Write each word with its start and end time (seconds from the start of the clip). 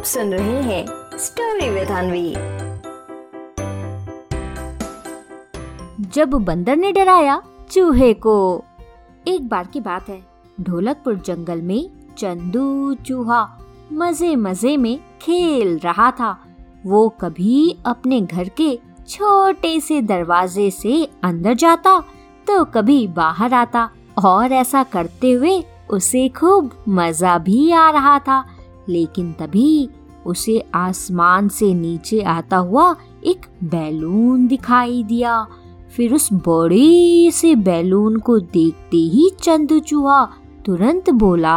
आप 0.00 0.06
सुन 0.06 0.32
रहे 0.32 0.60
हैं 0.62 1.18
स्टोरी 1.18 1.68
विद 1.70 1.88
अनवी 1.90 2.30
जब 6.14 6.34
बंदर 6.44 6.76
ने 6.76 6.92
डराया 6.92 7.40
चूहे 7.70 8.12
को। 8.16 8.36
एक 9.28 9.48
बार 9.48 9.66
की 9.66 9.80
बात 9.80 10.08
है, 10.08 10.20
ढोलकपुर 10.60 11.16
जंगल 11.16 11.60
में 11.62 11.90
चंदू 12.18 12.94
चूहा 13.06 13.42
मज़े 13.92 14.34
मज़े 14.36 14.76
में 14.76 14.98
खेल 15.22 15.78
रहा 15.78 16.10
था। 16.10 16.30
वो 16.86 17.08
कभी 17.20 17.76
अपने 17.86 18.20
घर 18.20 18.48
के 18.60 18.74
छोटे 19.08 19.78
से 19.80 20.00
दरवाजे 20.02 20.70
से 20.70 21.04
अंदर 21.24 21.54
जाता 21.54 21.98
तो 22.46 22.64
कभी 22.74 23.06
बाहर 23.18 23.54
आता 23.54 23.88
और 24.24 24.52
ऐसा 24.52 24.82
करते 24.94 25.32
हुए 25.32 25.62
उसे 25.90 26.28
खूब 26.38 26.70
मज़ा 26.88 27.36
भी 27.40 27.70
आ 27.72 27.90
रहा 27.90 28.18
था। 28.20 28.44
लेकिन 28.90 29.32
तभी 29.32 29.88
उसे 30.26 30.58
आसमान 30.74 31.48
से 31.48 31.72
नीचे 31.74 32.20
आता 32.20 32.56
हुआ 32.56 32.94
एक 33.24 33.46
बैलून 33.64 34.46
दिखाई 34.46 35.02
दिया। 35.02 35.46
फिर 35.96 36.14
उस 36.14 36.28
बड़े 36.32 37.30
से 37.30 37.54
बैलून 37.54 38.18
को 38.18 38.38
देखते 38.38 38.96
ही 38.96 39.30
चंदू 39.42 39.78
चूहा 39.78 40.24
तुरंत 40.66 41.10
बोला 41.10 41.56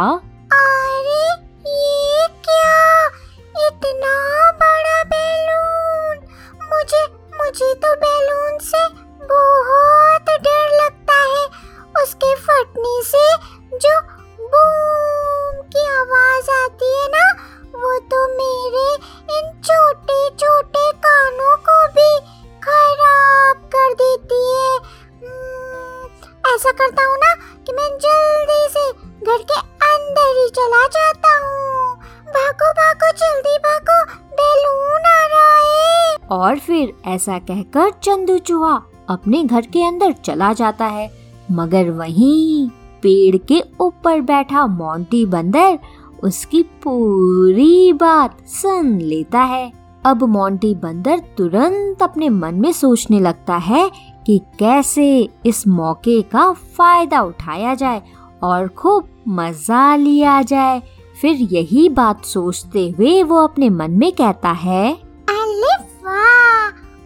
और 36.34 36.58
फिर 36.58 36.92
ऐसा 37.06 37.38
कहकर 37.38 37.90
चंदू 38.02 38.38
चूहा 38.38 38.80
अपने 39.08 39.42
घर 39.44 39.66
के 39.66 39.84
अंदर 39.84 40.12
चला 40.12 40.52
जाता 40.52 40.86
है। 40.86 41.10
मगर 41.52 41.90
वहीं 41.90 42.68
पेड़ 43.02 43.36
के 43.36 43.62
ऊपर 43.80 44.20
बैठा 44.20 44.66
मोंटी 44.66 45.24
बंदर 45.26 45.78
उसकी 46.24 46.62
पूरी 46.62 47.92
बात 47.92 48.36
सुन 48.46 48.98
लेता 48.98 49.40
है। 49.40 49.72
अब 50.06 50.22
मोंटी 50.24 50.74
बंदर 50.74 51.18
तुरंत 51.38 52.02
अपने 52.02 52.28
मन 52.28 52.54
में 52.54 52.72
सोचने 52.72 53.20
लगता 53.20 53.56
है 53.56 53.90
कि 54.26 54.40
कैसे 54.58 55.06
इस 55.46 55.66
मौके 55.68 56.20
का 56.22 56.52
फ़ायदा 56.52 57.20
उठाया 57.22 57.74
जाए 57.74 58.02
और 58.42 58.68
खूब 58.68 59.08
मज़ा 59.28 59.94
लिया 59.96 60.42
जाए। 60.42 60.82
फिर 61.20 61.36
यही 61.52 61.88
बात 61.88 62.24
सोचते 62.24 62.88
हुए 62.90 63.22
वो 63.22 63.36
अपने 63.36 63.68
मन 63.70 63.90
में 63.90 64.12
कहता 64.12 64.50
है 64.50 65.03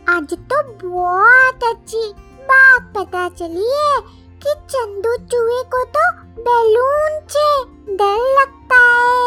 आज 0.08 0.32
तो 0.50 0.58
बहुत 0.82 1.64
अच्छी 1.64 2.02
बात 2.50 2.92
पता 2.96 3.28
चली 3.28 3.66
है 3.70 4.00
कि 4.44 4.54
चंदू 4.70 5.16
चूहे 5.26 5.62
को 5.74 5.84
तो 5.96 6.04
बैलून 6.42 7.18
से 7.28 7.48
डर 7.96 8.16
लगता 8.38 8.78
है। 8.78 9.17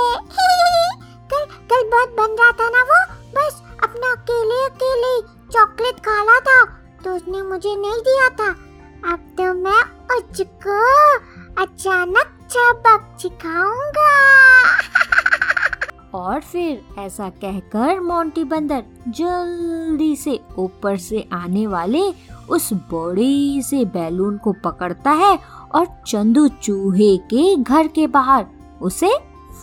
और 16.31 16.42
फिर 16.42 16.81
ऐसा 17.00 17.30
कहकर 17.30 18.00
मोंटी 18.00 18.44
बंदर 18.44 18.84
जल्दी 19.08 20.16
से 20.16 20.40
ऊपर 20.58 20.97
से 20.97 21.28
आने 21.34 21.68
वाले 21.68 22.02
उस 22.50 22.74
बड़े 22.74 23.62
से 23.62 23.86
बैलून 23.86 24.38
को 24.38 24.52
पकड़ता 24.64 25.12
है 25.12 25.40
और 25.75 25.88
चंदू 26.08 26.47
चूहे 26.47 27.18
के 27.18 27.56
घर 27.56 27.88
के 27.88 28.08
बाहर 28.08 28.46
उसे 28.81 29.12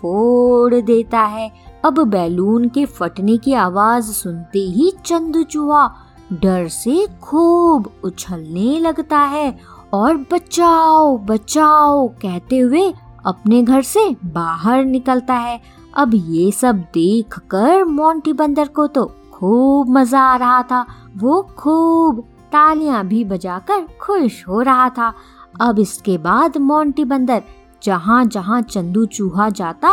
फोड़ 0.01 0.75
देता 0.75 1.21
है। 1.21 1.51
अब 1.85 1.99
बैलून 2.09 2.69
के 2.69 2.85
फटने 2.87 3.37
की 3.37 3.53
आवाज़ 3.53 4.13
सुनते 4.13 4.59
ही 4.59 4.93
चंदू 5.07 5.43
चूहा 5.43 5.95
डर 6.33 6.69
से 6.69 7.07
खूब 7.23 7.91
उछलने 8.05 8.79
लगता 8.81 9.19
है 9.19 9.59
और 9.93 10.17
बचाओ 10.17 11.19
बचाओ 11.19 12.09
कहते 12.09 12.59
हुए 12.59 12.93
अपने 13.27 13.63
घर 13.63 13.83
से 13.83 14.17
बाहर 14.25 14.85
निकलता 14.85 15.35
है। 15.35 15.61
अब 15.99 16.11
ये 16.15 16.51
सब 16.53 16.77
देखकर 16.95 17.85
मोंटी 17.85 18.33
बंदर 18.33 18.69
को 18.69 18.87
तो 18.87 19.05
खूब 19.33 19.89
मज़ा 19.89 20.21
आ 20.23 20.37
रहा 20.37 20.63
था। 20.63 20.85
वो 21.17 21.41
खूब 21.59 22.21
तालियाँ 22.53 23.05
भी 23.07 23.25
बजाकर 23.25 23.87
खुश 24.01 24.47
हो 24.49 24.61
रहा 24.63 24.89
था। 24.89 25.13
अब 25.61 25.79
इसके 25.79 26.17
बाद 26.19 26.57
मोंटी 26.59 27.05
बंदर 27.05 27.43
जहाँ 27.83 28.25
जहाँ 28.25 28.61
चंदू 28.63 29.05
चूहा 29.07 29.49
जाता 29.51 29.93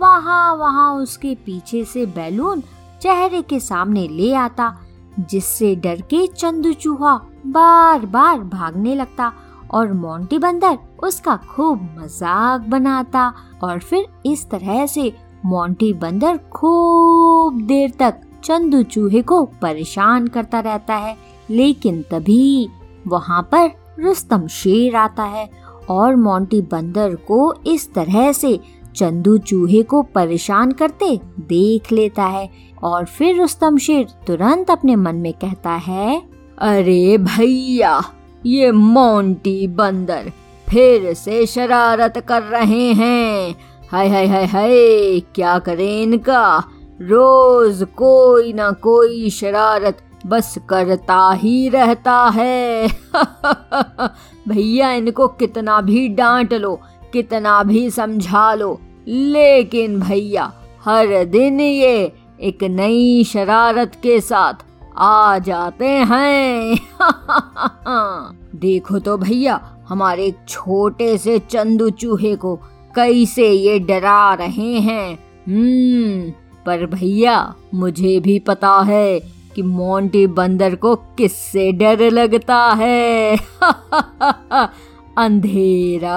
वहाँ 0.00 0.54
वहाँ 0.56 0.92
उसके 0.94 1.34
पीछे 1.46 1.84
से 1.84 2.06
बैलून 2.06 2.62
चेहरे 3.02 3.42
के 3.42 3.58
सामने 3.60 4.06
ले 4.08 4.32
आता, 4.34 4.74
जिससे 5.20 5.74
डर 5.76 6.00
के 6.10 6.26
चंदू 6.28 6.72
चूहा 6.72 7.14
बार 7.46 8.06
बार 8.06 8.38
भागने 8.40 8.94
लगता 8.94 9.32
और 9.70 9.92
मोंटी 9.92 10.38
बंदर 10.38 10.78
उसका 11.04 11.36
खूब 11.50 11.82
मज़ाक 11.98 12.60
बनाता 12.60 13.32
और 13.62 13.78
फिर 13.80 14.06
इस 14.26 14.48
तरह 14.50 14.86
से 14.86 15.12
मोंटी 15.44 15.92
बंदर 15.92 16.38
खूब 16.52 17.60
देर 17.66 17.92
तक 17.98 18.20
चंदू 18.44 18.82
चूहे 18.82 19.22
को 19.22 19.44
परेशान 19.62 20.26
करता 20.26 20.60
रहता 20.60 20.94
है, 20.94 21.16
लेकिन 21.50 22.02
तभी 22.10 22.68
वहाँ 23.06 23.42
पर 23.52 23.70
रुस्तम 24.00 24.46
शेर 24.46 24.96
आता 24.96 25.22
है 25.22 25.48
और 25.90 26.16
मोंटी 26.16 26.60
बंदर 26.62 27.14
को 27.26 27.54
इस 27.66 27.92
तरह 27.94 28.32
से 28.32 28.58
चंदू 28.96 29.36
चूहे 29.38 29.82
को 29.82 30.02
परेशान 30.14 30.72
करते 30.72 31.16
देख 31.48 31.92
लेता 31.92 32.24
है 32.24 32.48
और 32.82 33.04
फिर 33.06 33.40
रुस्तम 33.40 33.78
शेर 33.78 34.06
तुरंत 34.26 34.70
अपने 34.70 34.96
मन 34.96 35.16
में 35.16 35.32
कहता 35.34 35.70
है, 35.70 36.22
अरे 36.58 37.18
भैया, 37.18 38.00
ये 38.46 38.70
मोंटी 38.72 39.66
बंदर 39.68 40.30
फिर 40.66 41.12
से 41.14 41.44
शरारत 41.46 42.18
कर 42.28 42.42
रहे 42.42 42.92
हैं। 42.92 43.54
हाय 43.92 44.08
हाय 44.08 44.26
हाय 44.26 44.44
हाय, 44.44 45.20
क्या 45.20 45.58
करें 45.58 46.02
इनका? 46.02 46.64
रोज 47.00 47.86
कोई 47.96 48.52
ना 48.52 48.70
कोई 48.70 49.30
शरारत 49.30 49.98
बस 50.26 50.58
करता 50.68 51.32
ही 51.32 51.68
रहता 51.68 52.32
है। 52.34 52.88
भैया, 54.48 54.92
इनको 54.92 55.28
कितना 55.28 55.80
भी 55.80 56.08
डांट 56.08 56.54
लो, 56.54 56.80
कितना 57.12 57.62
भी 57.62 57.90
समझा 57.90 58.54
लो, 58.54 58.80
लेकिन 59.08 60.00
भैया, 60.00 60.52
हर 60.84 61.24
दिन 61.24 61.60
ये 61.60 62.12
एक 62.40 62.64
नई 62.64 63.24
शरारत 63.24 63.92
के 64.02 64.20
साथ 64.20 64.54
आ 64.98 65.38
जाते 65.38 65.88
हैं। 65.88 66.76
देखो 68.54 68.98
तो 68.98 69.16
भैया, 69.16 69.78
हमारे 69.88 70.34
छोटे 70.48 71.18
से 71.18 71.38
चंदू 71.38 71.90
चूहे 71.90 72.36
को 72.36 72.60
कैसे 72.94 73.50
ये 73.50 73.78
डरा 73.78 74.34
रहे 74.34 74.78
हैं? 74.78 75.14
हम्म 75.48 76.30
पर 76.66 76.86
भैया, 76.86 77.54
मुझे 77.74 78.20
भी 78.20 78.38
पता 78.38 78.80
है 78.80 79.20
कि 79.54 79.62
मोंटी 79.62 80.26
बंदर 80.26 80.74
को 80.74 80.96
किससे 80.96 81.72
डर 81.72 82.10
लगता 82.10 82.56
है। 82.56 83.36
अंधेरा। 85.18 86.16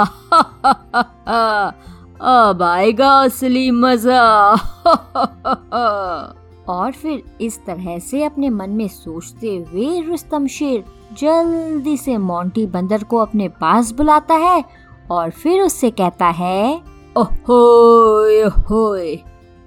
अब 2.20 2.62
आएगा 2.62 3.10
असली 3.22 3.70
मज़ा। 3.70 4.50
और 6.68 6.92
फिर 6.92 7.22
इस 7.40 7.58
तरह 7.66 7.98
से 7.98 8.24
अपने 8.24 8.50
मन 8.50 8.70
में 8.70 8.88
सोचते 8.88 9.56
हुए 9.56 10.00
रुस्तम 10.00 10.46
शेर 10.46 10.84
जल्दी 11.12 11.96
से 11.96 12.16
मोंटी 12.16 12.66
बंदर 12.66 13.04
को 13.04 13.16
अपने 13.16 13.48
पास 13.48 13.90
बुलाता 13.90 14.34
है 14.34 14.64
और 15.10 15.30
फिर 15.30 15.60
उससे 15.60 15.90
कहता 15.90 16.26
है, 16.26 16.82
ओहोए 17.16 18.44
ओहोए। 18.44 19.16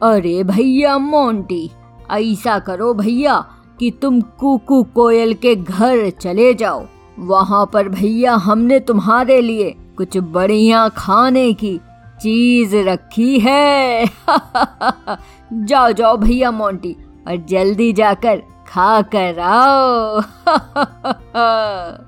अरे 0.03 0.43
भैया 0.43 0.97
मोंटी, 0.97 1.71
ऐसा 2.11 2.59
करो 2.59 2.93
भैया 2.93 3.45
कि 3.79 3.91
तुम 3.91 4.21
कुकू 4.21 4.83
कोयल 4.83 5.33
के 5.33 5.55
घर 5.55 6.09
चले 6.09 6.53
जाओ। 6.53 6.85
वहाँ 7.19 7.69
पर 7.73 7.89
भैया 7.89 8.33
हमने 8.33 8.79
तुम्हारे 8.79 9.41
लिए 9.41 9.75
कुछ 9.97 10.17
बढ़िया 10.17 10.89
खाने 10.89 11.53
की 11.53 11.77
चीज़ 12.21 12.75
रखी 12.75 13.39
है। 13.39 14.05
जाओ 15.53 15.91
जाओ 15.91 16.17
भैया 16.17 16.51
मोंटी 16.51 16.95
और 17.27 17.35
जल्दी 17.35 17.93
जाकर 17.93 18.41
खा 18.67 19.01
कर 19.01 19.39
आओ। 19.39 20.21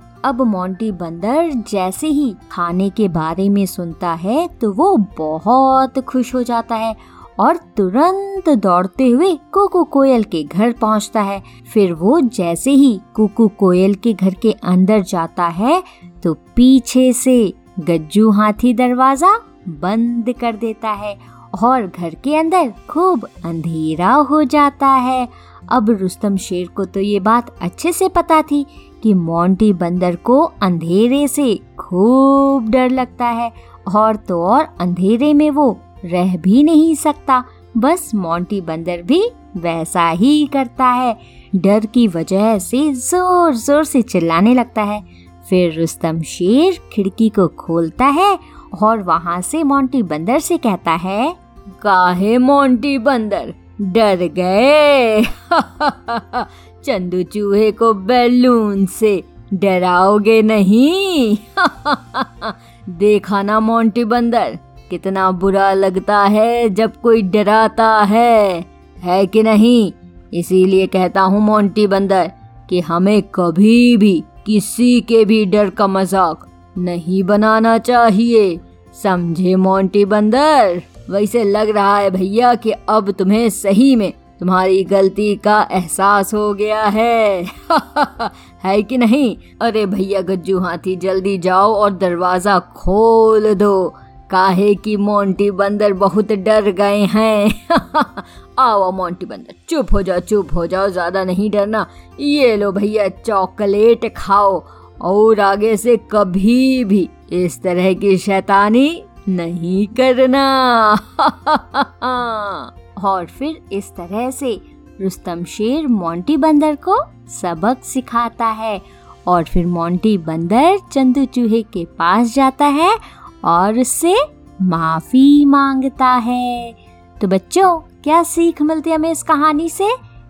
अब 0.25 0.41
मोंटी 0.41 0.91
बंदर 0.91 1.49
जैसे 1.69 2.07
ही 2.07 2.33
खाने 2.51 2.89
के 2.89 3.07
बारे 3.09 3.47
में 3.49 3.65
सुनता 3.65 4.11
है 4.13 4.47
तो 4.61 4.71
वो 4.73 4.95
बहुत 5.17 5.99
खुश 5.99 6.33
हो 6.35 6.43
जाता 6.43 6.75
है 6.75 6.95
और 7.39 7.57
तुरंत 7.77 8.49
दौड़ते 8.57 9.07
हुए 9.07 9.33
कुकू 9.53 9.83
कोयल 9.83 10.23
के 10.23 10.43
घर 10.43 10.71
पहुँचता 10.71 11.21
है। 11.21 11.41
फिर 11.73 11.93
वो 11.93 12.19
जैसे 12.21 12.71
ही 12.71 12.99
कुकू 13.13 13.47
कोयल 13.59 13.93
के 13.95 14.13
घर 14.13 14.33
के 14.33 14.51
अंदर 14.63 15.01
जाता 15.01 15.47
है 15.49 15.81
तो 16.23 16.33
पीछे 16.55 17.11
से 17.13 17.53
गज्जू 17.79 18.29
हाथी 18.31 18.73
दरवाज़ा 18.73 19.37
बंद 19.81 20.33
कर 20.39 20.55
देता 20.55 20.89
है 20.89 21.17
और 21.63 21.87
घर 21.87 22.15
के 22.15 22.35
अंदर 22.35 22.73
खूब 22.89 23.27
अंधेरा 23.45 24.13
हो 24.13 24.43
जाता 24.43 24.87
है। 24.87 25.27
अब 25.71 25.89
रुस्तम 25.91 26.37
शेर 26.37 26.67
को 26.67 26.85
तो 26.85 26.99
ये 26.99 27.19
बात 27.19 27.55
अच्छे 27.61 27.91
से 27.93 28.07
पता 28.09 28.41
थी 28.41 28.65
कि 29.03 29.13
मोंटी 29.13 29.71
बंदर 29.73 30.15
को 30.15 30.41
अंधेरे 30.63 31.27
से 31.27 31.55
खूब 31.79 32.69
डर 32.69 32.89
लगता 32.89 33.27
है 33.27 33.51
और 33.87 34.15
तो 34.17 34.41
और 34.45 34.67
अंधेरे 34.81 35.33
में 35.33 35.49
वो 35.49 35.71
रह 36.05 36.35
भी 36.37 36.63
नहीं 36.63 36.93
सकता। 36.95 37.43
बस 37.77 38.11
मोंटी 38.15 38.59
बंदर 38.61 39.01
भी 39.01 39.21
वैसा 39.57 40.07
ही 40.09 40.45
करता 40.47 40.85
है। 40.85 41.17
डर 41.55 41.85
की 41.85 42.07
वजह 42.07 42.57
से 42.59 42.91
ज़ोर 42.93 43.53
ज़ोर 43.55 43.83
से 43.83 44.01
चिल्लाने 44.01 44.53
लगता 44.53 44.83
है। 44.83 45.03
फिर 45.49 45.73
रुस्तम 45.73 46.21
शेर 46.21 46.79
खिड़की 46.93 47.29
को 47.29 47.47
खोलता 47.57 48.05
है 48.07 48.37
और 48.81 49.01
वहाँ 49.03 49.41
से 49.41 49.63
मोंटी 49.63 50.03
बंदर 50.03 50.39
से 50.39 50.57
कहता 50.57 50.91
है 50.97 51.33
काहे 51.81 52.37
मोंटी 52.37 52.97
बंदर 52.99 53.53
डर 53.81 54.15
गए। 54.15 55.23
चंदू 56.85 57.23
चूहे 57.23 57.71
को 57.71 57.93
बैलून 57.93 58.85
से 58.85 59.23
डराओगे 59.53 60.41
नहीं। 60.41 61.37
देखा 62.89 63.41
ना 63.41 63.59
मोंटी 63.59 64.03
बंदर, 64.03 64.59
कितना 64.89 65.31
बुरा 65.31 65.73
लगता 65.73 66.19
है 66.19 66.69
जब 66.69 67.01
कोई 67.01 67.21
डराता 67.21 67.97
है। 68.03 68.65
है 68.99 69.25
कि 69.25 69.43
नहीं? 69.43 69.93
इसीलिए 70.33 70.87
कहता 70.87 71.21
हूँ 71.21 71.41
मोंटी 71.41 71.87
बंदर, 71.87 72.31
कि 72.69 72.79
हमें 72.79 73.21
कभी 73.21 73.97
भी 73.97 74.23
किसी 74.45 75.01
के 75.01 75.25
भी 75.25 75.45
डर 75.45 75.69
का 75.69 75.87
मज़ाक 75.87 76.47
नहीं 76.77 77.23
बनाना 77.23 77.77
चाहिए, 77.77 78.59
समझे 79.03 79.55
मोंटी 79.55 80.05
बंदर? 80.05 80.81
वैसे 81.09 81.43
लग 81.43 81.69
रहा 81.69 81.97
है 81.97 82.09
भैया 82.09 82.55
कि 82.55 82.71
अब 82.71 83.11
तुम्हें 83.11 83.49
सही 83.49 83.95
में 83.95 84.13
तुम्हारी 84.39 84.83
गलती 84.83 85.35
का 85.35 85.67
एहसास 85.71 86.33
हो 86.33 86.53
गया 86.53 86.83
है। 86.83 87.43
है 88.63 88.81
कि 88.83 88.97
नहीं? 88.97 89.37
अरे 89.61 89.85
भैया 89.85 90.21
गज्जू 90.21 90.59
हाथी, 90.59 90.95
जल्दी 90.95 91.37
जाओ 91.37 91.73
और 91.73 91.93
दरवाज़ा 91.93 92.59
खोल 92.59 93.53
दो। 93.53 93.93
काहे 94.29 94.75
कि 94.75 94.97
मोंटी 94.97 95.51
बंदर 95.51 95.93
बहुत 95.93 96.31
डर 96.31 96.71
गए 96.71 96.99
हैं। 96.99 97.67
आओ 98.59 98.91
मोंटी 98.91 99.25
बंदर, 99.25 99.53
चुप 99.69 99.93
हो 99.93 100.01
जाओ, 100.01 100.19
चुप 100.19 100.53
हो 100.53 100.67
जाओ, 100.67 100.87
ज़्यादा 100.87 101.23
नहीं 101.23 101.51
डरना। 101.51 101.87
ये 102.19 102.55
लो 102.55 102.71
भैया, 102.71 103.07
चॉकलेट 103.07 104.13
खाओ 104.17 104.63
और 105.01 105.39
आगे 105.39 105.77
से 105.77 105.97
कभी 106.11 106.83
भी 106.83 107.09
इस 107.31 107.61
तरह 107.61 107.93
की 107.93 108.17
शैतानी 108.17 109.03
नहीं 109.29 109.87
करना। 109.87 110.93
और 113.03 113.25
फिर 113.25 113.61
इस 113.71 113.89
तरह 113.89 114.31
से 114.31 114.61
रुस्तम 115.01 115.43
शेर 115.43 115.87
मोंटी 115.87 116.37
बंदर 116.37 116.75
को 116.75 117.01
सबक 117.29 117.83
सिखाता 117.83 118.45
है 118.45 118.81
और 119.27 119.43
फिर 119.43 119.65
मोंटी 119.65 120.17
बंदर 120.17 120.79
चंदू 120.91 121.25
चूहे 121.25 121.61
के 121.61 121.85
पास 121.85 122.33
जाता 122.33 122.65
है 122.65 122.97
और 123.45 123.79
उससे 123.79 124.17
माफ़ी 124.61 125.45
माँगता 125.45 126.07
है। 126.07 126.75
तो 127.21 127.27
बच्चों, 127.27 127.79
क्या 127.79 128.23
सीख 128.23 128.61
मिलती 128.61 128.89
है 128.89 128.95
हमें 128.95 129.11
इस 129.11 129.23
कहानी 129.23 129.69
से? 129.69 129.89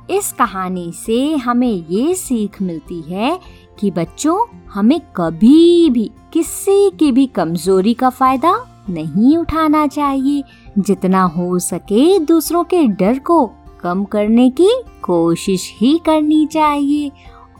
इस 0.10 0.32
कहानी 0.32 0.92
से 0.92 1.36
हमें 1.36 1.86
ये 1.90 2.16
सीख 2.16 2.62
मिलती 2.62 3.02
है 3.02 3.40
कि 3.80 3.92
बच्चों, 3.92 4.46
हमें 4.74 5.02
कभी 5.16 5.90
भी, 5.90 6.12
किसी 6.34 6.90
की 6.90 7.12
भी 7.12 7.26
कमज़ोरी 7.26 7.94
का 7.94 8.10
फ़ायदा 8.10 8.81
नहीं 8.92 9.38
उठाना 9.38 9.88
चाहिए। 9.88 10.44
जितना 10.80 11.24
हो 11.24 11.60
सके 11.60 12.20
दूसरों 12.20 12.64
के 12.64 12.88
डर 12.88 13.20
को 13.20 13.52
कम 13.82 14.04
करने 14.04 14.50
की 14.50 14.84
कोशिश 15.02 15.74
ही 15.78 16.02
करनी 16.06 16.46
चाहिए। 16.46 17.12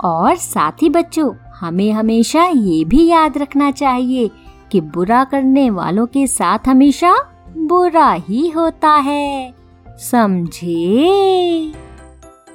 और 0.04 0.36
साथ 0.36 0.72
ही 0.82 0.90
बच्चों, 0.90 1.34
हमें 1.60 1.92
हमेशा 1.92 2.46
ये 2.46 2.86
भी 2.86 3.08
याद 3.08 3.38
रखना 3.38 3.72
चाहिए 3.72 4.32
कि 4.72 4.82
बुरा 4.82 5.24
करने 5.24 5.70
वालों 5.70 6.08
के 6.08 6.28
साथ 6.28 6.60
हमेशा 6.68 7.16
बुरा 7.58 8.12
ही 8.12 8.50
होता 8.50 8.90
है। 8.90 9.54
समझे? 9.90 11.08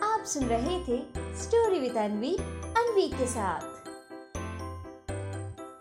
आप 0.03 0.25
सुन 0.25 0.45
रहे 0.45 0.79
थे 0.81 1.03
स्टोरी 1.43 1.81
विद 1.81 1.97
अनवी 1.97 2.37
अनवी 2.77 3.09
के 3.09 3.27
साथ। 3.27 3.76